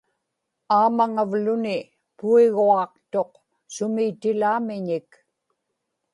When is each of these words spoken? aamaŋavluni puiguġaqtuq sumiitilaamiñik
aamaŋavluni 0.77 1.77
puiguġaqtuq 2.17 3.31
sumiitilaamiñik 3.73 5.09